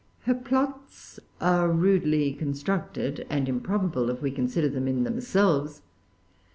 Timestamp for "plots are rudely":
0.33-2.33